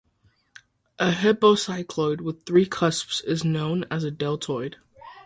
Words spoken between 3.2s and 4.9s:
is known as a deltoid.